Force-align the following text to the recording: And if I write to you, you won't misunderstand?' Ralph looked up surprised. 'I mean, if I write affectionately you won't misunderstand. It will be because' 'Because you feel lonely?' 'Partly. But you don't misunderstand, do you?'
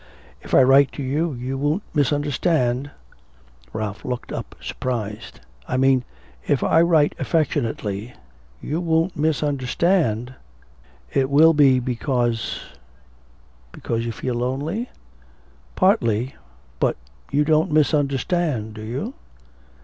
And 0.41 0.45
if 0.45 0.55
I 0.55 0.63
write 0.63 0.91
to 0.93 1.03
you, 1.03 1.33
you 1.33 1.59
won't 1.59 1.83
misunderstand?' 1.93 2.89
Ralph 3.71 4.03
looked 4.03 4.31
up 4.31 4.55
surprised. 4.59 5.41
'I 5.67 5.77
mean, 5.77 6.03
if 6.47 6.63
I 6.63 6.81
write 6.81 7.13
affectionately 7.19 8.15
you 8.63 8.81
won't 8.81 9.15
misunderstand. 9.15 10.33
It 11.13 11.29
will 11.29 11.53
be 11.53 11.79
because' 11.79 12.61
'Because 13.71 14.03
you 14.03 14.11
feel 14.11 14.33
lonely?' 14.33 14.89
'Partly. 15.75 16.33
But 16.79 16.97
you 17.29 17.45
don't 17.45 17.71
misunderstand, 17.71 18.73
do 18.73 18.81
you?' 18.81 19.13